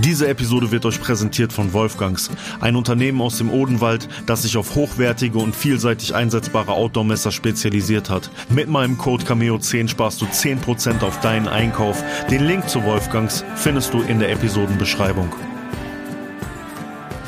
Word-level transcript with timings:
Diese 0.00 0.28
Episode 0.28 0.70
wird 0.70 0.86
euch 0.86 1.00
präsentiert 1.00 1.52
von 1.52 1.72
Wolfgangs, 1.72 2.30
ein 2.60 2.76
Unternehmen 2.76 3.20
aus 3.20 3.38
dem 3.38 3.50
Odenwald, 3.50 4.08
das 4.26 4.42
sich 4.42 4.56
auf 4.56 4.76
hochwertige 4.76 5.38
und 5.38 5.56
vielseitig 5.56 6.14
einsetzbare 6.14 6.70
Outdoor-Messer 6.70 7.32
spezialisiert 7.32 8.08
hat. 8.08 8.30
Mit 8.48 8.68
meinem 8.68 8.96
Code 8.96 9.24
Cameo10 9.24 9.88
sparst 9.88 10.20
du 10.20 10.26
10% 10.26 11.02
auf 11.02 11.18
deinen 11.18 11.48
Einkauf. 11.48 12.04
Den 12.30 12.46
Link 12.46 12.68
zu 12.68 12.84
Wolfgangs 12.84 13.44
findest 13.56 13.92
du 13.92 14.02
in 14.02 14.20
der 14.20 14.30
Episodenbeschreibung. 14.30 15.34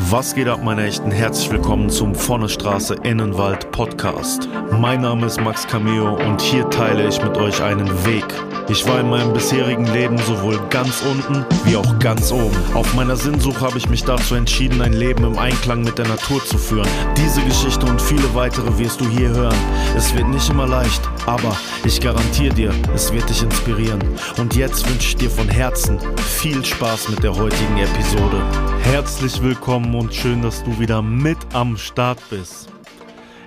Was 0.08 0.36
geht 0.36 0.46
ab, 0.48 0.62
meine 0.62 0.86
Echten? 0.86 1.10
Herzlich 1.10 1.50
willkommen 1.50 1.90
zum 1.90 2.14
Vonnestraße 2.14 2.94
Innenwald 3.02 3.69
Podcast. 3.80 4.46
Mein 4.78 5.00
Name 5.00 5.24
ist 5.24 5.40
Max 5.40 5.66
Cameo 5.66 6.14
und 6.14 6.38
hier 6.42 6.68
teile 6.68 7.08
ich 7.08 7.22
mit 7.22 7.38
euch 7.38 7.62
einen 7.62 7.88
Weg. 8.04 8.26
Ich 8.68 8.86
war 8.86 9.00
in 9.00 9.08
meinem 9.08 9.32
bisherigen 9.32 9.86
Leben 9.86 10.18
sowohl 10.18 10.60
ganz 10.68 11.00
unten 11.00 11.46
wie 11.64 11.76
auch 11.76 11.98
ganz 11.98 12.30
oben. 12.30 12.54
Auf 12.74 12.92
meiner 12.92 13.16
Sinnsuche 13.16 13.62
habe 13.62 13.78
ich 13.78 13.88
mich 13.88 14.04
dazu 14.04 14.34
entschieden, 14.34 14.82
ein 14.82 14.92
Leben 14.92 15.24
im 15.24 15.38
Einklang 15.38 15.80
mit 15.80 15.96
der 15.96 16.06
Natur 16.08 16.44
zu 16.44 16.58
führen. 16.58 16.86
Diese 17.16 17.40
Geschichte 17.40 17.86
und 17.86 18.02
viele 18.02 18.34
weitere 18.34 18.76
wirst 18.76 19.00
du 19.00 19.08
hier 19.08 19.30
hören. 19.30 19.56
Es 19.96 20.14
wird 20.14 20.28
nicht 20.28 20.50
immer 20.50 20.66
leicht, 20.66 21.00
aber 21.24 21.56
ich 21.82 22.02
garantiere 22.02 22.54
dir, 22.54 22.74
es 22.94 23.10
wird 23.14 23.30
dich 23.30 23.42
inspirieren. 23.42 24.00
Und 24.36 24.56
jetzt 24.56 24.86
wünsche 24.90 25.08
ich 25.08 25.16
dir 25.16 25.30
von 25.30 25.48
Herzen 25.48 25.98
viel 26.18 26.62
Spaß 26.62 27.08
mit 27.08 27.22
der 27.22 27.34
heutigen 27.34 27.78
Episode. 27.78 28.42
Herzlich 28.82 29.42
willkommen 29.42 29.94
und 29.94 30.12
schön, 30.12 30.42
dass 30.42 30.62
du 30.64 30.78
wieder 30.78 31.00
mit 31.00 31.38
am 31.54 31.78
Start 31.78 32.18
bist. 32.28 32.68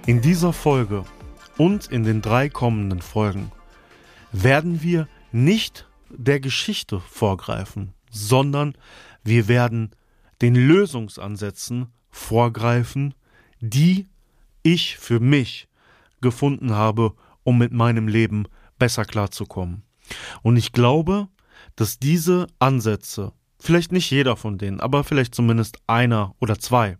In 0.05 0.19
dieser 0.19 0.51
Folge 0.51 1.05
und 1.57 1.87
in 1.87 2.03
den 2.03 2.21
drei 2.21 2.49
kommenden 2.49 3.01
Folgen 3.01 3.53
werden 4.33 4.81
wir 4.83 5.07
nicht 5.31 5.87
der 6.09 6.41
Geschichte 6.41 6.99
vorgreifen, 6.99 7.93
sondern 8.11 8.75
wir 9.23 9.47
werden 9.47 9.91
den 10.41 10.55
Lösungsansätzen 10.55 11.87
vorgreifen, 12.09 13.13
die 13.61 14.09
ich 14.61 14.97
für 14.97 15.21
mich 15.21 15.69
gefunden 16.19 16.73
habe, 16.73 17.13
um 17.43 17.57
mit 17.57 17.71
meinem 17.71 18.09
Leben 18.09 18.47
besser 18.77 19.05
klarzukommen. 19.05 19.83
Und 20.41 20.57
ich 20.57 20.73
glaube, 20.73 21.29
dass 21.77 21.97
diese 21.97 22.47
Ansätze, 22.59 23.31
vielleicht 23.57 23.93
nicht 23.93 24.11
jeder 24.11 24.35
von 24.35 24.57
denen, 24.57 24.81
aber 24.81 25.05
vielleicht 25.05 25.33
zumindest 25.33 25.77
einer 25.87 26.35
oder 26.41 26.59
zwei, 26.59 26.97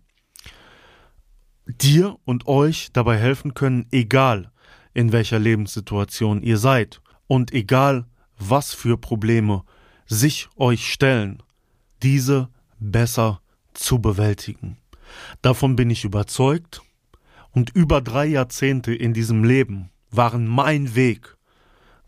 dir 1.66 2.18
und 2.24 2.46
euch 2.46 2.90
dabei 2.92 3.18
helfen 3.18 3.54
können, 3.54 3.86
egal 3.90 4.50
in 4.92 5.12
welcher 5.12 5.38
Lebenssituation 5.38 6.42
ihr 6.42 6.58
seid 6.58 7.00
und 7.26 7.52
egal 7.52 8.06
was 8.38 8.74
für 8.74 8.96
Probleme 8.96 9.64
sich 10.06 10.48
euch 10.56 10.92
stellen, 10.92 11.42
diese 12.02 12.48
besser 12.78 13.40
zu 13.72 13.98
bewältigen. 13.98 14.76
Davon 15.42 15.76
bin 15.76 15.90
ich 15.90 16.04
überzeugt 16.04 16.82
und 17.50 17.70
über 17.70 18.00
drei 18.00 18.26
Jahrzehnte 18.26 18.94
in 18.94 19.14
diesem 19.14 19.44
Leben 19.44 19.90
waren 20.10 20.46
mein 20.46 20.94
Weg, 20.94 21.36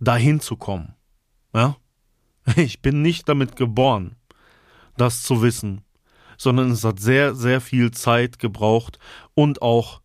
dahin 0.00 0.40
zu 0.40 0.56
kommen. 0.56 0.94
Ja? 1.54 1.76
Ich 2.56 2.80
bin 2.80 3.02
nicht 3.02 3.28
damit 3.28 3.56
geboren, 3.56 4.14
das 4.96 5.22
zu 5.22 5.42
wissen, 5.42 5.82
sondern 6.38 6.70
es 6.70 6.84
hat 6.84 7.00
sehr, 7.00 7.34
sehr 7.34 7.60
viel 7.60 7.90
Zeit 7.90 8.38
gebraucht 8.38 8.98
und 9.34 9.62
auch 9.62 10.00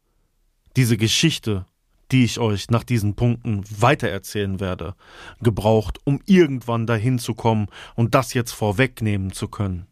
diese 0.75 0.97
Geschichte 0.97 1.65
die 2.11 2.25
ich 2.25 2.39
euch 2.39 2.69
nach 2.69 2.83
diesen 2.83 3.15
Punkten 3.15 3.63
weitererzählen 3.69 4.59
werde, 4.59 4.95
gebraucht, 5.41 5.99
um 6.03 6.19
irgendwann 6.25 6.85
dahin 6.85 7.19
zu 7.19 7.33
kommen 7.33 7.67
und 7.95 8.13
das 8.15 8.33
jetzt 8.33 8.51
vorwegnehmen 8.51 9.31
zu 9.31 9.47
können. 9.47 9.87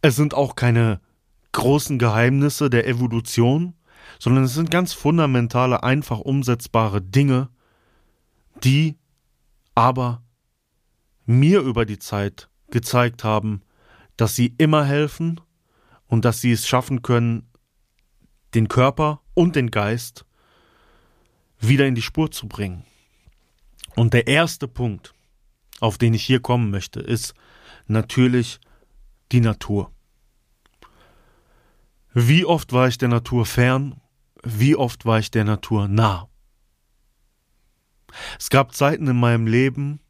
Es 0.00 0.16
sind 0.16 0.34
auch 0.34 0.54
keine 0.56 1.00
großen 1.52 1.98
Geheimnisse 1.98 2.70
der 2.70 2.86
Evolution, 2.86 3.74
sondern 4.18 4.44
es 4.44 4.54
sind 4.54 4.70
ganz 4.70 4.92
fundamentale, 4.92 5.82
einfach 5.82 6.20
umsetzbare 6.20 7.02
Dinge, 7.02 7.48
die 8.64 8.96
aber 9.74 10.22
mir 11.26 11.60
über 11.60 11.84
die 11.84 11.98
Zeit 11.98 12.48
gezeigt 12.70 13.24
haben, 13.24 13.62
dass 14.20 14.36
sie 14.36 14.54
immer 14.58 14.84
helfen 14.84 15.40
und 16.06 16.26
dass 16.26 16.42
sie 16.42 16.52
es 16.52 16.68
schaffen 16.68 17.00
können, 17.00 17.48
den 18.54 18.68
Körper 18.68 19.22
und 19.32 19.56
den 19.56 19.70
Geist 19.70 20.26
wieder 21.58 21.86
in 21.86 21.94
die 21.94 22.02
Spur 22.02 22.30
zu 22.30 22.46
bringen. 22.46 22.84
Und 23.96 24.12
der 24.12 24.26
erste 24.26 24.68
Punkt, 24.68 25.14
auf 25.80 25.96
den 25.96 26.12
ich 26.12 26.22
hier 26.22 26.40
kommen 26.40 26.70
möchte, 26.70 27.00
ist 27.00 27.32
natürlich 27.86 28.60
die 29.32 29.40
Natur. 29.40 29.90
Wie 32.12 32.44
oft 32.44 32.74
war 32.74 32.88
ich 32.88 32.98
der 32.98 33.08
Natur 33.08 33.46
fern? 33.46 34.02
Wie 34.42 34.76
oft 34.76 35.06
war 35.06 35.18
ich 35.18 35.30
der 35.30 35.44
Natur 35.44 35.88
nah? 35.88 36.28
Es 38.38 38.50
gab 38.50 38.74
Zeiten 38.74 39.06
in 39.06 39.18
meinem 39.18 39.46
Leben, 39.46 40.00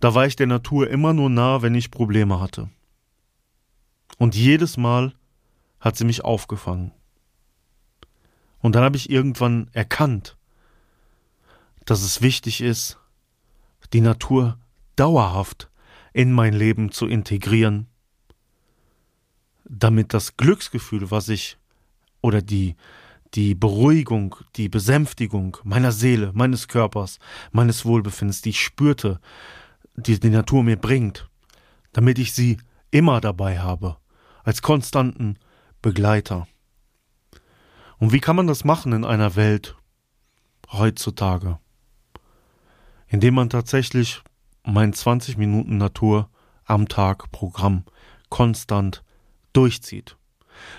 da 0.00 0.14
war 0.14 0.26
ich 0.26 0.36
der 0.36 0.48
Natur 0.48 0.90
immer 0.90 1.14
nur 1.14 1.30
nah, 1.30 1.62
wenn 1.62 1.74
ich 1.74 1.90
Probleme 1.90 2.40
hatte. 2.40 2.68
Und 4.20 4.36
jedes 4.36 4.76
Mal 4.76 5.14
hat 5.80 5.96
sie 5.96 6.04
mich 6.04 6.22
aufgefangen. 6.24 6.92
Und 8.58 8.74
dann 8.74 8.84
habe 8.84 8.98
ich 8.98 9.08
irgendwann 9.08 9.70
erkannt, 9.72 10.36
dass 11.86 12.02
es 12.02 12.20
wichtig 12.20 12.60
ist, 12.60 12.98
die 13.94 14.02
Natur 14.02 14.58
dauerhaft 14.94 15.70
in 16.12 16.34
mein 16.34 16.52
Leben 16.52 16.92
zu 16.92 17.06
integrieren, 17.06 17.86
damit 19.64 20.12
das 20.12 20.36
Glücksgefühl, 20.36 21.10
was 21.10 21.30
ich 21.30 21.56
oder 22.20 22.42
die 22.42 22.76
die 23.32 23.54
Beruhigung, 23.54 24.36
die 24.56 24.68
Besänftigung 24.68 25.56
meiner 25.64 25.92
Seele, 25.92 26.32
meines 26.34 26.68
Körpers, 26.68 27.20
meines 27.52 27.86
Wohlbefindens, 27.86 28.42
die 28.42 28.50
ich 28.50 28.60
spürte, 28.60 29.18
die 29.94 30.20
die 30.20 30.28
Natur 30.28 30.62
mir 30.62 30.76
bringt, 30.76 31.30
damit 31.92 32.18
ich 32.18 32.34
sie 32.34 32.58
immer 32.90 33.22
dabei 33.22 33.60
habe, 33.60 33.96
als 34.44 34.62
konstanten 34.62 35.38
Begleiter. 35.82 36.46
Und 37.98 38.12
wie 38.12 38.20
kann 38.20 38.36
man 38.36 38.46
das 38.46 38.64
machen 38.64 38.92
in 38.92 39.04
einer 39.04 39.36
Welt 39.36 39.76
heutzutage? 40.72 41.58
Indem 43.08 43.34
man 43.34 43.50
tatsächlich 43.50 44.22
mein 44.64 44.92
20 44.92 45.36
Minuten 45.36 45.76
Natur 45.76 46.30
am 46.64 46.88
Tag 46.88 47.30
Programm 47.32 47.84
konstant 48.28 49.02
durchzieht. 49.52 50.16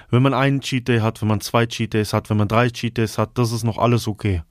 Wenn 0.09 0.23
man 0.23 0.33
einen 0.33 0.61
Cheat 0.61 0.87
Day 0.87 0.99
hat, 0.99 1.21
wenn 1.21 1.27
man 1.27 1.41
zwei 1.41 1.65
Cheat 1.65 1.93
Days 1.93 2.13
hat, 2.13 2.29
wenn 2.29 2.37
man 2.37 2.47
drei 2.47 2.69
Cheat 2.69 2.97
Days 2.97 3.17
hat, 3.17 3.37
das 3.37 3.51
ist 3.51 3.63
noch 3.63 3.77
alles 3.77 4.07
okay. 4.07 4.43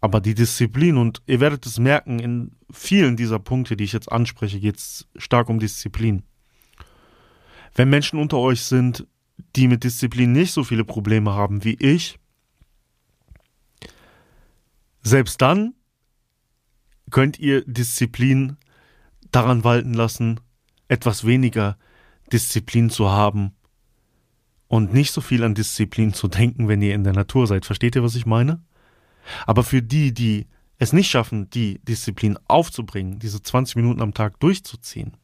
Aber 0.00 0.20
die 0.20 0.34
Disziplin, 0.34 0.96
und 0.96 1.22
ihr 1.26 1.40
werdet 1.40 1.66
es 1.66 1.78
merken, 1.78 2.18
in 2.18 2.52
vielen 2.70 3.16
dieser 3.16 3.38
Punkte, 3.38 3.76
die 3.76 3.84
ich 3.84 3.92
jetzt 3.92 4.10
anspreche, 4.10 4.60
geht 4.60 4.76
es 4.76 5.08
stark 5.16 5.48
um 5.48 5.58
Disziplin. 5.58 6.22
Wenn 7.76 7.90
Menschen 7.90 8.18
unter 8.18 8.38
euch 8.38 8.62
sind, 8.62 9.06
die 9.54 9.68
mit 9.68 9.84
Disziplin 9.84 10.32
nicht 10.32 10.52
so 10.52 10.64
viele 10.64 10.84
Probleme 10.84 11.34
haben 11.34 11.62
wie 11.62 11.74
ich, 11.74 12.18
selbst 15.02 15.40
dann 15.42 15.74
könnt 17.10 17.38
ihr 17.38 17.64
Disziplin 17.66 18.56
daran 19.30 19.62
walten 19.62 19.94
lassen, 19.94 20.40
etwas 20.88 21.24
weniger 21.24 21.76
Disziplin 22.32 22.90
zu 22.90 23.10
haben 23.10 23.52
und 24.68 24.92
nicht 24.92 25.12
so 25.12 25.20
viel 25.20 25.44
an 25.44 25.54
Disziplin 25.54 26.14
zu 26.14 26.28
denken, 26.28 26.68
wenn 26.68 26.82
ihr 26.82 26.94
in 26.94 27.04
der 27.04 27.12
Natur 27.12 27.46
seid. 27.46 27.66
Versteht 27.66 27.94
ihr, 27.94 28.02
was 28.02 28.16
ich 28.16 28.26
meine? 28.26 28.64
Aber 29.46 29.62
für 29.62 29.82
die, 29.82 30.12
die 30.12 30.46
es 30.78 30.92
nicht 30.92 31.10
schaffen, 31.10 31.50
die 31.50 31.78
Disziplin 31.84 32.38
aufzubringen, 32.48 33.18
diese 33.18 33.42
20 33.42 33.76
Minuten 33.76 34.00
am 34.00 34.14
Tag 34.14 34.40
durchzuziehen, 34.40 35.16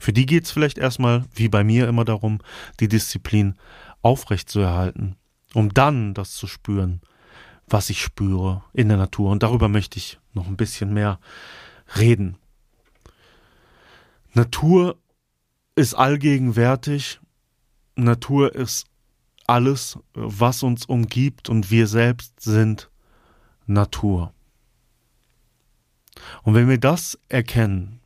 für 0.00 0.12
die 0.12 0.26
geht 0.26 0.44
es 0.44 0.50
vielleicht 0.50 0.78
erstmal, 0.78 1.24
wie 1.34 1.48
bei 1.48 1.64
mir 1.64 1.88
immer 1.88 2.04
darum, 2.04 2.40
die 2.80 2.88
Disziplin 2.88 3.54
aufrechtzuerhalten, 4.02 5.16
um 5.54 5.72
dann 5.72 6.14
das 6.14 6.34
zu 6.34 6.46
spüren, 6.46 7.00
was 7.66 7.90
ich 7.90 8.00
spüre 8.00 8.62
in 8.72 8.88
der 8.88 8.98
Natur. 8.98 9.30
Und 9.30 9.42
darüber 9.42 9.68
möchte 9.68 9.98
ich 9.98 10.18
noch 10.34 10.46
ein 10.46 10.56
bisschen 10.56 10.92
mehr 10.92 11.18
reden. 11.96 12.36
Natur 14.32 14.96
ist 15.74 15.94
allgegenwärtig. 15.94 17.20
Natur 17.96 18.54
ist 18.54 18.86
alles, 19.46 19.98
was 20.12 20.62
uns 20.62 20.84
umgibt 20.86 21.48
und 21.48 21.70
wir 21.70 21.86
selbst 21.86 22.40
sind 22.40 22.90
Natur. 23.66 24.32
Und 26.42 26.54
wenn 26.54 26.68
wir 26.68 26.78
das 26.78 27.18
erkennen, 27.28 28.00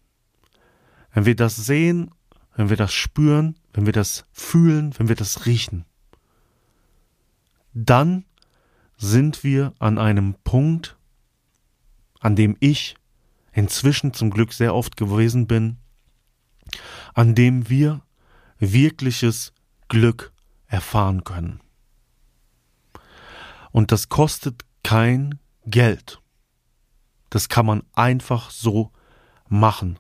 wenn 1.12 1.26
wir 1.26 1.36
das 1.36 1.56
sehen, 1.56 2.10
wenn 2.54 2.70
wir 2.70 2.76
das 2.76 2.92
spüren, 2.92 3.58
wenn 3.72 3.86
wir 3.86 3.92
das 3.92 4.24
fühlen, 4.32 4.94
wenn 4.98 5.08
wir 5.08 5.16
das 5.16 5.46
riechen, 5.46 5.84
dann 7.72 8.24
sind 8.96 9.44
wir 9.44 9.72
an 9.78 9.98
einem 9.98 10.34
Punkt, 10.44 10.96
an 12.20 12.36
dem 12.36 12.56
ich 12.60 12.96
inzwischen 13.52 14.12
zum 14.12 14.30
Glück 14.30 14.52
sehr 14.52 14.74
oft 14.74 14.96
gewesen 14.96 15.46
bin, 15.46 15.78
an 17.14 17.34
dem 17.34 17.68
wir 17.68 18.02
wirkliches 18.58 19.52
Glück 19.88 20.32
erfahren 20.66 21.24
können. 21.24 21.60
Und 23.72 23.92
das 23.92 24.08
kostet 24.08 24.64
kein 24.82 25.38
Geld. 25.64 26.20
Das 27.30 27.48
kann 27.48 27.66
man 27.66 27.82
einfach 27.92 28.50
so 28.50 28.90
machen. 29.48 29.98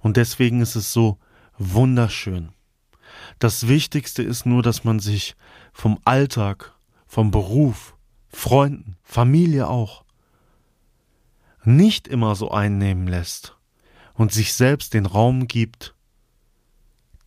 Und 0.00 0.16
deswegen 0.16 0.60
ist 0.60 0.76
es 0.76 0.92
so 0.92 1.18
wunderschön. 1.58 2.50
Das 3.38 3.68
Wichtigste 3.68 4.22
ist 4.22 4.46
nur, 4.46 4.62
dass 4.62 4.84
man 4.84 4.98
sich 4.98 5.36
vom 5.72 5.98
Alltag, 6.04 6.74
vom 7.06 7.30
Beruf, 7.30 7.96
Freunden, 8.28 8.96
Familie 9.02 9.68
auch, 9.68 10.04
nicht 11.64 12.08
immer 12.08 12.34
so 12.34 12.50
einnehmen 12.50 13.06
lässt 13.06 13.56
und 14.14 14.32
sich 14.32 14.54
selbst 14.54 14.94
den 14.94 15.06
Raum 15.06 15.46
gibt, 15.46 15.94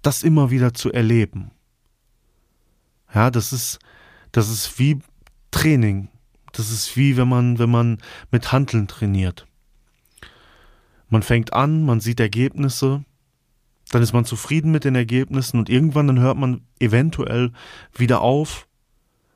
das 0.01 0.23
immer 0.23 0.49
wieder 0.49 0.73
zu 0.73 0.91
erleben. 0.91 1.51
Ja, 3.13 3.29
das 3.29 3.53
ist, 3.53 3.79
das 4.31 4.49
ist 4.49 4.79
wie 4.79 4.99
Training. 5.51 6.09
Das 6.51 6.69
ist 6.69 6.97
wie 6.97 7.17
wenn 7.17 7.27
man, 7.27 7.59
wenn 7.59 7.69
man 7.69 7.97
mit 8.31 8.51
Handeln 8.51 8.87
trainiert. 8.87 9.47
Man 11.13 11.21
fängt 11.21 11.53
an, 11.53 11.85
man 11.85 11.99
sieht 11.99 12.19
Ergebnisse, 12.19 13.05
dann 13.91 14.01
ist 14.01 14.13
man 14.13 14.25
zufrieden 14.25 14.71
mit 14.71 14.83
den 14.83 14.95
Ergebnissen 14.95 15.59
und 15.59 15.69
irgendwann 15.69 16.07
dann 16.07 16.19
hört 16.19 16.37
man 16.37 16.61
eventuell 16.79 17.51
wieder 17.95 18.21
auf 18.21 18.67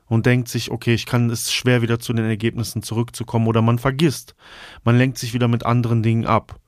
und 0.06 0.26
denkt 0.26 0.48
sich, 0.48 0.72
okay, 0.72 0.92
ich 0.94 1.06
kann 1.06 1.30
es 1.30 1.52
schwer 1.52 1.80
wieder 1.80 2.00
zu 2.00 2.12
den 2.12 2.24
Ergebnissen 2.24 2.82
zurückzukommen 2.82 3.46
oder 3.46 3.62
man 3.62 3.78
vergisst. 3.78 4.34
Man 4.82 4.98
lenkt 4.98 5.18
sich 5.18 5.34
wieder 5.34 5.46
mit 5.46 5.64
anderen 5.64 6.02
Dingen 6.02 6.26
ab. 6.26 6.58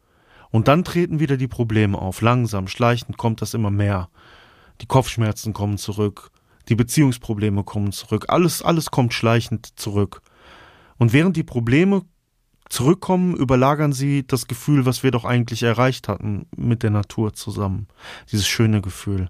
Und 0.51 0.69
dann 0.69 0.85
treten 0.85 1.19
wieder 1.19 1.37
die 1.37 1.49
Probleme 1.49 1.99
auf. 1.99 2.21
Langsam, 2.21 2.69
schleichend 2.69 3.19
kommt 3.19 3.43
das 3.43 3.53
immer 3.53 3.73
mehr. 3.73 4.11
Die 4.81 4.87
Kopfschmerzen 4.87 5.53
kommen 5.53 5.77
zurück. 5.77 6.31
Die 6.69 6.77
Beziehungsprobleme 6.77 7.65
kommen 7.65 7.91
zurück. 7.91 8.27
Alles, 8.29 8.63
alles 8.63 8.93
kommt 8.93 9.13
schleichend 9.13 9.73
zurück. 9.75 10.23
Und 10.99 11.13
während 11.13 11.37
die 11.37 11.43
Probleme 11.43 12.03
zurückkommen, 12.71 13.37
überlagern 13.37 13.93
sie 13.93 14.27
das 14.27 14.47
Gefühl, 14.47 14.87
was 14.87 15.03
wir 15.03 15.11
doch 15.11 15.25
eigentlich 15.25 15.63
erreicht 15.63 16.09
hatten 16.09 16.47
mit 16.57 16.83
der 16.83 16.91
Natur 16.91 17.35
zusammen. 17.35 17.89
Dieses 18.33 18.49
schöne 18.49 18.81
Gefühl. 18.81 19.29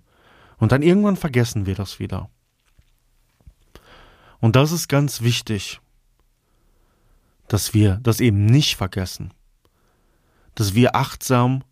Und 0.59 0.73
dann 0.73 0.83
irgendwann 0.83 1.17
vergessen 1.17 1.67
wir 1.67 1.75
das 1.75 1.99
wieder. 1.99 2.31
Und 4.39 4.57
das 4.57 4.73
ist 4.73 4.89
ganz 4.89 5.23
wichtig, 5.23 5.81
dass 7.49 7.75
wir 7.75 7.99
das 8.03 8.21
eben 8.21 8.47
nicht 8.47 8.77
vergessen, 8.77 9.33
dass 10.55 10.75
wir 10.75 10.95
achtsam 10.95 11.65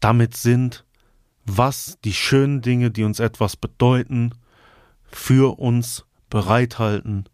damit 0.00 0.36
sind, 0.36 0.84
was 1.44 1.98
die 2.04 2.14
schönen 2.14 2.62
Dinge, 2.62 2.90
die 2.90 3.04
uns 3.04 3.18
etwas 3.18 3.56
bedeuten, 3.56 4.32
für 5.04 5.58
uns 5.58 6.06
bereithalten 6.30 7.28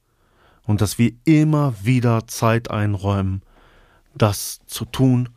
und 0.65 0.81
dass 0.81 0.99
wir 0.99 1.13
immer 1.25 1.75
wieder 1.83 2.27
Zeit 2.27 2.71
einräumen, 2.71 3.43
das 4.15 4.61
zu 4.67 4.85
tun 4.85 5.29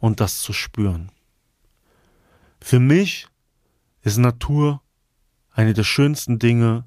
und 0.00 0.20
das 0.20 0.40
zu 0.40 0.52
spüren. 0.52 1.10
Für 2.60 2.78
mich 2.78 3.26
ist 4.02 4.18
Natur 4.18 4.80
eine 5.50 5.74
der 5.74 5.84
schönsten 5.84 6.38
Dinge, 6.38 6.84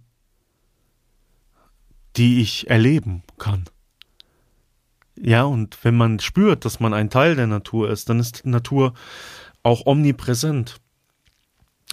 die 2.16 2.42
ich 2.42 2.70
erleben 2.70 3.24
kann. 3.38 3.66
Ja, 5.18 5.44
und 5.44 5.78
wenn 5.84 5.96
man 5.96 6.20
spürt, 6.20 6.66
dass 6.66 6.80
man 6.80 6.94
ein 6.94 7.10
Teil 7.10 7.36
der 7.36 7.48
Natur 7.48 7.90
ist, 7.90 8.10
dann 8.10 8.20
ist 8.20 8.46
Natur 8.46 8.94
auch 9.64 9.86
omnipräsent. 9.86 10.78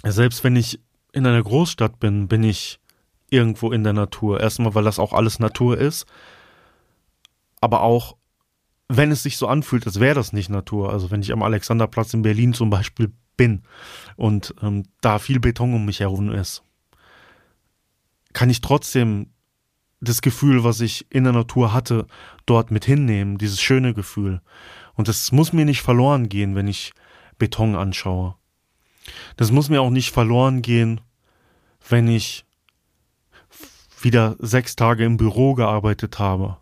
Selbst 0.03 0.43
wenn 0.43 0.55
ich 0.55 0.79
in 1.13 1.25
einer 1.25 1.41
Großstadt 1.41 1.99
bin, 1.99 2.27
bin 2.27 2.43
ich 2.43 2.79
irgendwo 3.33 3.71
in 3.71 3.83
der 3.83 3.93
Natur. 3.93 4.39
Erstmal, 4.39 4.75
weil 4.75 4.83
das 4.83 4.99
auch 4.99 5.11
alles 5.11 5.39
Natur 5.39 5.77
ist, 5.77 6.05
aber 7.59 7.81
auch, 7.81 8.15
wenn 8.87 9.11
es 9.11 9.23
sich 9.23 9.37
so 9.37 9.47
anfühlt, 9.47 9.85
als 9.87 9.99
wäre 9.99 10.15
das 10.15 10.33
nicht 10.33 10.49
Natur. 10.49 10.91
Also 10.91 11.09
wenn 11.09 11.21
ich 11.21 11.33
am 11.33 11.41
Alexanderplatz 11.41 12.13
in 12.13 12.21
Berlin 12.21 12.53
zum 12.53 12.69
Beispiel 12.69 13.11
bin 13.35 13.63
und 14.15 14.53
ähm, 14.61 14.83
da 15.01 15.17
viel 15.17 15.39
Beton 15.39 15.73
um 15.73 15.85
mich 15.85 15.99
herum 16.01 16.31
ist, 16.31 16.63
kann 18.33 18.49
ich 18.49 18.61
trotzdem 18.61 19.31
das 19.99 20.21
Gefühl, 20.21 20.63
was 20.63 20.81
ich 20.81 21.07
in 21.09 21.23
der 21.23 21.33
Natur 21.33 21.73
hatte, 21.73 22.05
dort 22.45 22.69
mit 22.69 22.85
hinnehmen, 22.85 23.37
dieses 23.37 23.61
schöne 23.61 23.93
Gefühl. 23.93 24.41
Und 24.95 25.07
das 25.07 25.31
muss 25.31 25.53
mir 25.53 25.65
nicht 25.65 25.81
verloren 25.81 26.29
gehen, 26.29 26.55
wenn 26.55 26.67
ich 26.67 26.93
Beton 27.39 27.75
anschaue. 27.75 28.35
Das 29.37 29.51
muss 29.51 29.69
mir 29.69 29.81
auch 29.81 29.89
nicht 29.89 30.11
verloren 30.11 30.61
gehen, 30.61 31.01
wenn 31.87 32.07
ich 32.07 32.45
wieder 34.03 34.35
sechs 34.39 34.75
Tage 34.75 35.05
im 35.05 35.17
Büro 35.17 35.53
gearbeitet 35.53 36.19
habe. 36.19 36.57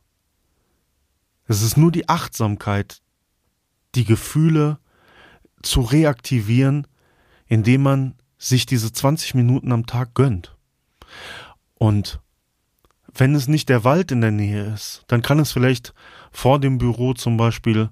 Es 1.48 1.62
ist 1.62 1.78
nur 1.78 1.92
die 1.92 2.08
Achtsamkeit, 2.08 3.02
die 3.96 4.06
Gefühle 4.06 4.80
zu 5.62 5.82
reaktivieren, 5.82 6.88
indem 7.48 7.84
man 7.84 8.16
sich 8.38 8.66
diese 8.66 8.92
20 8.92 9.36
Minuten 9.36 9.72
am 9.72 9.86
Tag 9.86 10.14
gönnt. 10.14 10.56
Und 11.76 12.22
wenn 13.14 13.36
es 13.36 13.48
nicht 13.48 13.70
der 13.70 13.84
Wald 13.84 14.12
in 14.12 14.22
der 14.22 14.32
Nähe 14.32 14.74
ist, 14.74 15.04
dann 15.08 15.22
kann 15.22 15.40
es 15.40 15.52
vielleicht 15.52 15.94
vor 16.32 16.60
dem 16.60 16.78
Büro 16.78 17.14
zum 17.14 17.38
Beispiel 17.38 17.90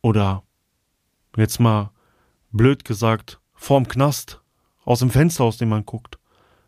oder 0.00 0.44
jetzt 1.36 1.58
mal 1.58 1.90
blöd 2.52 2.84
gesagt, 2.84 3.40
vorm 3.54 3.88
Knast, 3.88 4.40
aus 4.84 5.00
dem 5.00 5.10
Fenster, 5.10 5.44
aus 5.44 5.58
dem 5.58 5.70
man 5.70 5.84
guckt, 5.84 6.18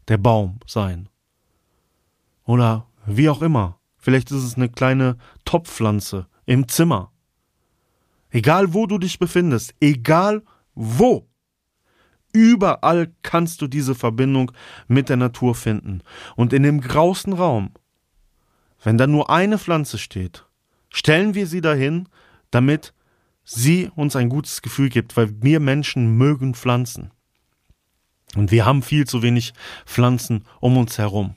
der 0.08 0.19
Baum 0.19 0.61
sein. 0.67 1.09
Oder 2.50 2.88
wie 3.06 3.29
auch 3.29 3.43
immer. 3.43 3.79
Vielleicht 3.97 4.32
ist 4.32 4.43
es 4.43 4.56
eine 4.56 4.69
kleine 4.69 5.17
Topfpflanze 5.44 6.26
im 6.47 6.67
Zimmer. 6.67 7.12
Egal 8.31 8.75
wo 8.75 8.88
du 8.88 8.99
dich 8.99 9.20
befindest, 9.20 9.73
egal 9.81 10.43
wo. 10.75 11.29
Überall 12.32 13.14
kannst 13.23 13.62
du 13.62 13.69
diese 13.69 13.94
Verbindung 13.94 14.50
mit 14.88 15.08
der 15.08 15.17
Natur 15.17 15.55
finden. 15.55 16.02
Und 16.35 16.52
in 16.52 16.64
dem 16.64 16.81
grausten 16.81 17.35
Raum, 17.35 17.70
wenn 18.82 18.99
da 18.99 19.06
nur 19.06 19.31
eine 19.31 19.56
Pflanze 19.56 19.97
steht, 19.97 20.44
stellen 20.88 21.35
wir 21.35 21.47
sie 21.47 21.61
dahin, 21.61 22.08
damit 22.50 22.94
sie 23.44 23.93
uns 23.94 24.17
ein 24.17 24.29
gutes 24.29 24.61
Gefühl 24.61 24.88
gibt, 24.88 25.17
weil 25.17 25.41
wir 25.41 25.61
Menschen 25.61 26.17
mögen 26.19 26.55
Pflanzen. 26.55 27.12
Und 28.35 28.50
wir 28.50 28.67
haben 28.67 28.82
viel 28.82 29.06
zu 29.06 29.23
wenig 29.23 29.52
Pflanzen 29.87 30.45
um 30.59 30.76
uns 30.78 30.99
herum. 30.99 31.37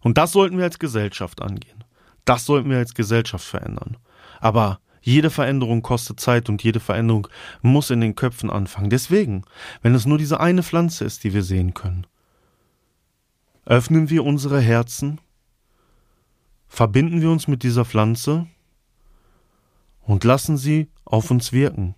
Und 0.00 0.18
das 0.18 0.32
sollten 0.32 0.56
wir 0.58 0.64
als 0.64 0.78
Gesellschaft 0.78 1.42
angehen. 1.42 1.84
Das 2.24 2.46
sollten 2.46 2.70
wir 2.70 2.78
als 2.78 2.94
Gesellschaft 2.94 3.44
verändern. 3.44 3.96
Aber 4.40 4.80
jede 5.02 5.30
Veränderung 5.30 5.82
kostet 5.82 6.20
Zeit 6.20 6.48
und 6.48 6.62
jede 6.62 6.80
Veränderung 6.80 7.28
muss 7.62 7.90
in 7.90 8.00
den 8.00 8.14
Köpfen 8.14 8.50
anfangen. 8.50 8.90
Deswegen, 8.90 9.44
wenn 9.82 9.94
es 9.94 10.06
nur 10.06 10.18
diese 10.18 10.40
eine 10.40 10.62
Pflanze 10.62 11.04
ist, 11.04 11.24
die 11.24 11.32
wir 11.32 11.42
sehen 11.42 11.74
können, 11.74 12.06
öffnen 13.64 14.10
wir 14.10 14.24
unsere 14.24 14.60
Herzen, 14.60 15.20
verbinden 16.68 17.20
wir 17.20 17.30
uns 17.30 17.48
mit 17.48 17.62
dieser 17.62 17.84
Pflanze 17.84 18.46
und 20.02 20.24
lassen 20.24 20.56
sie 20.56 20.90
auf 21.04 21.30
uns 21.30 21.52
wirken. 21.52 21.94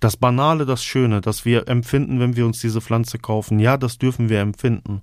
Das 0.00 0.16
Banale, 0.16 0.66
das 0.66 0.84
Schöne, 0.84 1.20
das 1.20 1.44
wir 1.44 1.68
empfinden, 1.68 2.20
wenn 2.20 2.36
wir 2.36 2.46
uns 2.46 2.60
diese 2.60 2.80
Pflanze 2.80 3.18
kaufen, 3.18 3.58
ja, 3.58 3.76
das 3.76 3.98
dürfen 3.98 4.28
wir 4.28 4.40
empfinden. 4.40 5.02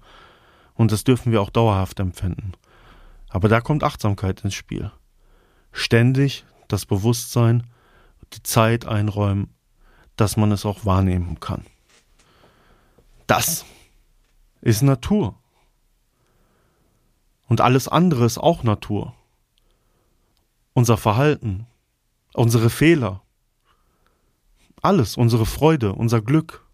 Und 0.81 0.91
das 0.91 1.03
dürfen 1.03 1.31
wir 1.31 1.43
auch 1.43 1.51
dauerhaft 1.51 1.99
empfinden. 1.99 2.53
Aber 3.29 3.49
da 3.49 3.61
kommt 3.61 3.83
Achtsamkeit 3.83 4.43
ins 4.43 4.55
Spiel. 4.55 4.91
Ständig 5.71 6.43
das 6.69 6.87
Bewusstsein, 6.87 7.67
die 8.33 8.41
Zeit 8.41 8.87
einräumen, 8.87 9.53
dass 10.15 10.37
man 10.37 10.51
es 10.51 10.65
auch 10.65 10.83
wahrnehmen 10.83 11.39
kann. 11.39 11.67
Das 13.27 13.63
ist 14.61 14.81
Natur. 14.81 15.35
Und 17.47 17.61
alles 17.61 17.87
andere 17.87 18.25
ist 18.25 18.39
auch 18.39 18.63
Natur. 18.63 19.13
Unser 20.73 20.97
Verhalten, 20.97 21.67
unsere 22.33 22.71
Fehler, 22.71 23.21
alles, 24.81 25.15
unsere 25.15 25.45
Freude, 25.45 25.93
unser 25.93 26.23
Glück, 26.23 26.65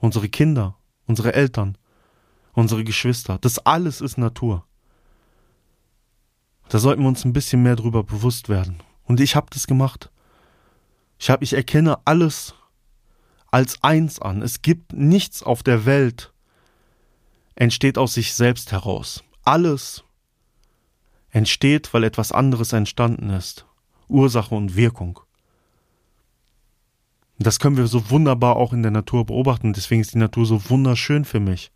unsere 0.00 0.28
Kinder, 0.28 0.76
unsere 1.06 1.32
Eltern, 1.32 1.78
unsere 2.54 2.84
Geschwister, 2.84 3.38
das 3.38 3.58
alles 3.58 4.00
ist 4.00 4.16
Natur. 4.16 4.64
Da 6.68 6.78
sollten 6.78 7.02
wir 7.02 7.08
uns 7.08 7.24
ein 7.24 7.32
bisschen 7.32 7.62
mehr 7.62 7.76
drüber 7.76 8.02
bewusst 8.02 8.48
werden. 8.48 8.78
Und 9.04 9.20
ich 9.20 9.36
habe 9.36 9.48
das 9.50 9.66
gemacht. 9.66 10.10
Ich 11.18 11.28
habe, 11.30 11.44
ich 11.44 11.52
erkenne 11.52 11.98
alles 12.06 12.54
als 13.50 13.82
eins 13.82 14.20
an. 14.20 14.42
Es 14.42 14.62
gibt 14.62 14.92
nichts 14.92 15.42
auf 15.42 15.62
der 15.62 15.84
Welt 15.84 16.32
entsteht 17.54 17.98
aus 17.98 18.14
sich 18.14 18.34
selbst 18.34 18.72
heraus. 18.72 19.22
Alles 19.44 20.04
entsteht, 21.30 21.92
weil 21.92 22.04
etwas 22.04 22.32
anderes 22.32 22.72
entstanden 22.72 23.30
ist. 23.30 23.66
Ursache 24.08 24.54
und 24.54 24.76
Wirkung. 24.76 25.20
Das 27.38 27.58
können 27.58 27.76
wir 27.76 27.86
so 27.86 28.10
wunderbar 28.10 28.56
auch 28.56 28.72
in 28.72 28.82
der 28.82 28.90
Natur 28.90 29.26
beobachten. 29.26 29.72
Deswegen 29.72 30.00
ist 30.00 30.14
die 30.14 30.18
Natur 30.18 30.46
so 30.46 30.70
wunderschön 30.70 31.24
für 31.24 31.40
mich. 31.40 31.72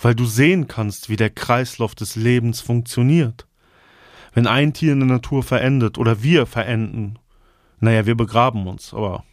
Weil 0.00 0.14
du 0.14 0.24
sehen 0.24 0.66
kannst, 0.66 1.08
wie 1.08 1.16
der 1.16 1.30
Kreislauf 1.30 1.94
des 1.94 2.16
Lebens 2.16 2.60
funktioniert. 2.60 3.46
Wenn 4.32 4.46
ein 4.46 4.72
Tier 4.72 4.92
in 4.92 5.00
der 5.00 5.08
Natur 5.08 5.42
verendet 5.42 5.98
oder 5.98 6.22
wir 6.22 6.46
verenden, 6.46 7.18
naja, 7.80 8.06
wir 8.06 8.14
begraben 8.14 8.66
uns, 8.66 8.94
aber 8.94 9.24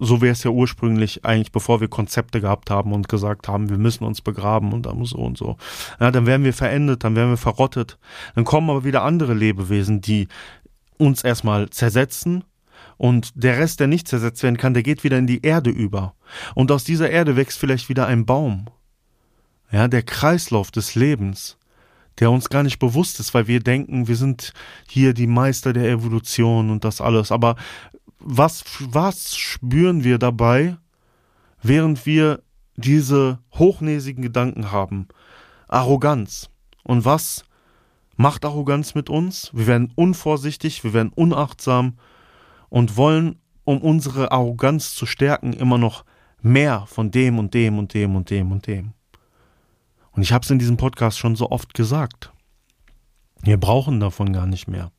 so 0.00 0.20
wäre 0.20 0.32
es 0.32 0.42
ja 0.42 0.50
ursprünglich 0.50 1.24
eigentlich, 1.24 1.52
bevor 1.52 1.80
wir 1.80 1.88
Konzepte 1.88 2.40
gehabt 2.40 2.70
haben 2.70 2.92
und 2.92 3.08
gesagt 3.08 3.48
haben, 3.48 3.68
wir 3.68 3.78
müssen 3.78 4.04
uns 4.04 4.20
begraben 4.20 4.72
und 4.72 4.86
dann 4.86 5.04
so 5.04 5.18
und 5.18 5.38
so. 5.38 5.56
Ja, 6.00 6.10
dann 6.10 6.26
werden 6.26 6.44
wir 6.44 6.52
verendet, 6.52 7.04
dann 7.04 7.14
werden 7.14 7.30
wir 7.30 7.36
verrottet. 7.36 7.98
Dann 8.34 8.44
kommen 8.44 8.68
aber 8.68 8.84
wieder 8.84 9.02
andere 9.02 9.34
Lebewesen, 9.34 10.00
die 10.00 10.28
uns 10.98 11.22
erstmal 11.22 11.70
zersetzen 11.70 12.44
und 12.96 13.32
der 13.34 13.58
Rest, 13.58 13.80
der 13.80 13.86
nicht 13.86 14.08
zersetzt 14.08 14.42
werden 14.42 14.56
kann, 14.56 14.74
der 14.74 14.82
geht 14.82 15.04
wieder 15.04 15.18
in 15.18 15.26
die 15.26 15.42
Erde 15.42 15.70
über. 15.70 16.14
Und 16.54 16.72
aus 16.72 16.84
dieser 16.84 17.10
Erde 17.10 17.36
wächst 17.36 17.58
vielleicht 17.58 17.88
wieder 17.88 18.06
ein 18.06 18.26
Baum. 18.26 18.66
Ja, 19.70 19.88
der 19.88 20.02
Kreislauf 20.02 20.70
des 20.70 20.94
Lebens, 20.94 21.58
der 22.18 22.30
uns 22.30 22.48
gar 22.48 22.62
nicht 22.62 22.78
bewusst 22.78 23.20
ist, 23.20 23.34
weil 23.34 23.46
wir 23.46 23.60
denken, 23.60 24.08
wir 24.08 24.16
sind 24.16 24.52
hier 24.88 25.12
die 25.12 25.26
Meister 25.26 25.72
der 25.72 25.90
Evolution 25.90 26.70
und 26.70 26.84
das 26.84 27.00
alles. 27.00 27.32
Aber 27.32 27.56
was, 28.18 28.64
was 28.80 29.36
spüren 29.36 30.04
wir 30.04 30.18
dabei, 30.18 30.76
während 31.62 32.06
wir 32.06 32.42
diese 32.76 33.38
hochnäsigen 33.52 34.22
Gedanken 34.22 34.72
haben? 34.72 35.08
Arroganz. 35.68 36.48
Und 36.84 37.04
was 37.04 37.44
macht 38.16 38.44
Arroganz 38.44 38.94
mit 38.94 39.10
uns? 39.10 39.50
Wir 39.52 39.66
werden 39.66 39.92
unvorsichtig, 39.94 40.84
wir 40.84 40.92
werden 40.92 41.12
unachtsam 41.14 41.98
und 42.68 42.96
wollen, 42.96 43.38
um 43.64 43.82
unsere 43.82 44.32
Arroganz 44.32 44.94
zu 44.94 45.06
stärken, 45.06 45.52
immer 45.52 45.78
noch 45.78 46.04
mehr 46.40 46.86
von 46.86 47.10
dem 47.10 47.38
und 47.38 47.52
dem 47.52 47.78
und 47.78 47.92
dem 47.94 48.14
und 48.14 48.30
dem 48.30 48.52
und 48.52 48.66
dem. 48.66 48.95
Und 50.16 50.22
ich 50.22 50.32
habe 50.32 50.42
es 50.42 50.50
in 50.50 50.58
diesem 50.58 50.78
Podcast 50.78 51.18
schon 51.18 51.36
so 51.36 51.50
oft 51.50 51.74
gesagt. 51.74 52.32
Wir 53.42 53.58
brauchen 53.58 54.00
davon 54.00 54.32
gar 54.32 54.46
nicht 54.46 54.66
mehr. 54.66 54.90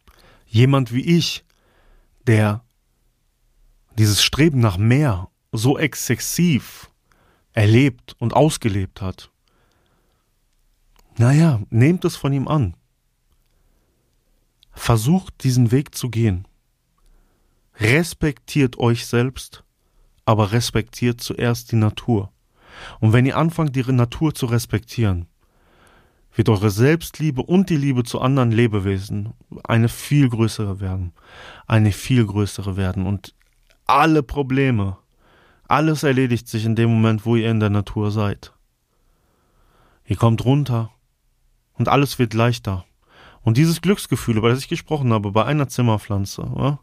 Jemand 0.45 0.93
wie 0.93 1.01
ich, 1.01 1.43
der 2.27 2.63
dieses 3.97 4.23
Streben 4.23 4.59
nach 4.59 4.77
mehr 4.77 5.29
so 5.51 5.77
exzessiv 5.77 6.91
erlebt 7.51 8.15
und 8.19 8.35
ausgelebt 8.35 9.01
hat. 9.01 9.31
Naja, 11.17 11.61
nehmt 11.71 12.05
es 12.05 12.15
von 12.15 12.31
ihm 12.31 12.47
an. 12.47 12.75
Versucht 14.71 15.43
diesen 15.43 15.71
Weg 15.71 15.95
zu 15.95 16.09
gehen. 16.11 16.47
Respektiert 17.79 18.77
euch 18.77 19.07
selbst, 19.07 19.63
aber 20.25 20.51
respektiert 20.51 21.21
zuerst 21.21 21.71
die 21.71 21.75
Natur. 21.77 22.31
Und 22.99 23.13
wenn 23.13 23.25
ihr 23.25 23.37
anfangt, 23.37 23.75
die 23.75 23.83
Natur 23.91 24.33
zu 24.33 24.45
respektieren, 24.45 25.27
wird 26.33 26.49
eure 26.49 26.69
Selbstliebe 26.69 27.41
und 27.41 27.69
die 27.69 27.77
Liebe 27.77 28.03
zu 28.03 28.21
anderen 28.21 28.51
Lebewesen 28.51 29.33
eine 29.63 29.89
viel 29.89 30.29
größere 30.29 30.79
werden. 30.79 31.13
Eine 31.65 31.91
viel 31.91 32.25
größere 32.25 32.77
werden. 32.77 33.07
Und 33.07 33.33
alle 33.85 34.21
Probleme, 34.21 34.97
alles 35.67 36.03
erledigt 36.03 36.47
sich 36.47 36.65
in 36.65 36.75
dem 36.75 36.91
Moment, 36.91 37.25
wo 37.25 37.35
ihr 37.35 37.49
in 37.49 37.59
der 37.59 37.71
Natur 37.71 38.11
seid. 38.11 38.53
Ihr 40.05 40.15
kommt 40.15 40.45
runter 40.45 40.91
und 41.73 41.89
alles 41.89 42.19
wird 42.19 42.33
leichter. 42.33 42.85
Und 43.41 43.57
dieses 43.57 43.81
Glücksgefühl, 43.81 44.37
über 44.37 44.49
das 44.49 44.59
ich 44.59 44.67
gesprochen 44.67 45.13
habe, 45.13 45.31
bei 45.31 45.45
einer 45.45 45.67
Zimmerpflanze, 45.67 46.79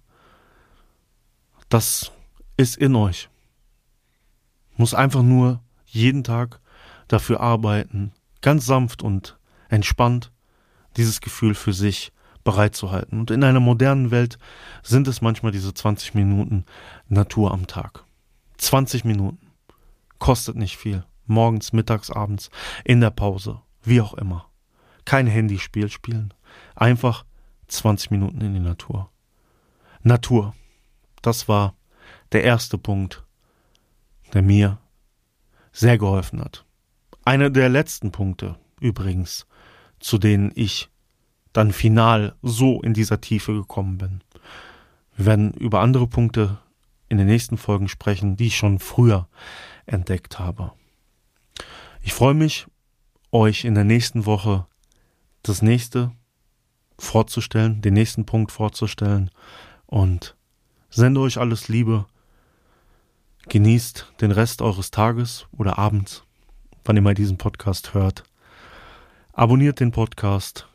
das 1.69 2.13
ist 2.57 2.77
in 2.77 2.97
euch. 2.97 3.29
Muss 4.77 4.95
einfach 4.95 5.23
nur 5.23 5.61
jeden 5.95 6.25
Tag 6.25 6.61
dafür 7.09 7.41
arbeiten, 7.41 8.13
ganz 8.41 8.67
sanft 8.67 9.03
und 9.03 9.39
entspannt 9.69 10.33
dieses 10.97 11.21
Gefühl 11.21 11.55
für 11.55 11.73
sich 11.73 12.13
bereitzuhalten. 12.45 13.19
Und 13.19 13.31
in 13.31 13.43
einer 13.43 13.61
modernen 13.61 14.11
Welt 14.11 14.39
sind 14.83 15.09
es 15.09 15.23
manchmal 15.23 15.53
diese 15.53 15.73
20 15.73 16.15
Minuten 16.15 16.65
Natur 17.09 17.53
am 17.53 17.67
Tag. 17.67 18.05
20 18.59 19.05
Minuten. 19.05 19.51
Kostet 20.19 20.57
nicht 20.57 20.77
viel. 20.77 21.05
Morgens, 21.27 21.73
mittags, 21.73 22.11
abends, 22.11 22.51
in 22.85 23.01
der 23.01 23.11
Pause, 23.11 23.61
wie 23.83 24.01
auch 24.01 24.15
immer. 24.15 24.47
Kein 25.05 25.27
Handyspiel 25.27 25.89
spielen. 25.89 26.35
Einfach 26.77 27.25
20 27.69 28.11
Minuten 28.11 28.41
in 28.41 28.55
die 28.55 28.61
Natur. 28.61 29.11
Natur. 30.03 30.55
Das 31.23 31.49
war 31.49 31.75
der 32.33 32.45
erste 32.45 32.77
Punkt, 32.77 33.25
der 34.35 34.43
mir 34.43 34.79
sehr 35.75 35.99
geholfen 35.99 36.41
hat. 36.41 36.65
Einer 37.25 37.51
der 37.51 37.69
letzten 37.69 38.13
Punkte, 38.13 38.57
übrigens, 38.81 39.47
zu 39.99 40.17
denen 40.17 40.53
ich 40.55 40.89
dann 41.53 41.73
final 41.73 42.35
so 42.43 42.81
in 42.81 42.95
dieser 42.95 43.21
Tiefe 43.21 43.53
gekommen 43.53 43.99
bin. 43.99 44.23
Wir 45.17 45.27
werden 45.27 45.53
über 45.53 45.81
andere 45.81 46.07
Punkte 46.07 46.59
in 47.09 47.19
den 47.19 47.27
nächsten 47.27 47.59
Folgen 47.59 47.89
sprechen, 47.89 48.37
die 48.37 48.47
ich 48.47 48.57
schon 48.57 48.79
früher 48.79 49.29
entdeckt 49.87 50.39
habe. 50.39 50.73
Ich 52.03 52.15
freue 52.15 52.35
mich, 52.35 52.67
euch 53.33 53.65
in 53.65 53.75
der 53.75 53.85
nächsten 53.85 54.27
Woche 54.27 54.67
das 55.43 55.61
nächste 55.61 56.13
vorzustellen, 56.99 57.83
den 57.83 57.95
nächsten 57.95 58.27
Punkt 58.27 58.53
vorzustellen 58.53 59.31
und 59.87 60.37
sende 60.89 61.21
euch 61.21 61.39
alles 61.39 61.69
Liebe. 61.69 62.07
Genießt 63.49 64.13
den 64.21 64.31
Rest 64.31 64.63
eures 64.63 64.91
Tages 64.91 65.47
oder 65.57 65.79
Abends, 65.79 66.25
wann 66.85 66.97
ihr 66.97 67.03
mal 67.03 67.15
diesen 67.15 67.39
Podcast 67.39 67.95
hört. 67.95 68.25
Abonniert 69.33 69.81
den 69.81 69.93
Podcast 69.93 70.69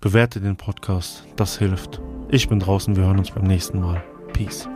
Bewerte 0.00 0.40
den 0.40 0.56
Podcast, 0.56 1.24
das 1.36 1.58
hilft. 1.58 2.00
Ich 2.30 2.48
bin 2.48 2.58
draußen, 2.58 2.96
wir 2.96 3.04
hören 3.04 3.18
uns 3.18 3.32
beim 3.32 3.44
nächsten 3.44 3.80
Mal. 3.80 4.02
Peace. 4.32 4.66